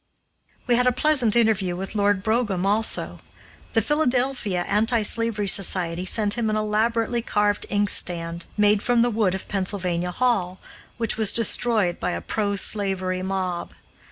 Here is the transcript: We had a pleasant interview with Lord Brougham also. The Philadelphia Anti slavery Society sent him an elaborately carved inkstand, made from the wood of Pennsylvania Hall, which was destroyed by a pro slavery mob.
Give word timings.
We 0.65 0.77
had 0.77 0.87
a 0.87 0.91
pleasant 0.91 1.35
interview 1.35 1.75
with 1.75 1.93
Lord 1.93 2.23
Brougham 2.23 2.65
also. 2.65 3.19
The 3.73 3.83
Philadelphia 3.83 4.63
Anti 4.67 5.03
slavery 5.03 5.47
Society 5.47 6.07
sent 6.07 6.33
him 6.39 6.49
an 6.49 6.55
elaborately 6.55 7.21
carved 7.21 7.67
inkstand, 7.69 8.47
made 8.57 8.81
from 8.81 9.03
the 9.03 9.11
wood 9.11 9.35
of 9.35 9.47
Pennsylvania 9.47 10.09
Hall, 10.09 10.59
which 10.97 11.17
was 11.17 11.31
destroyed 11.31 11.99
by 11.99 12.13
a 12.13 12.19
pro 12.21 12.55
slavery 12.55 13.21
mob. 13.21 13.75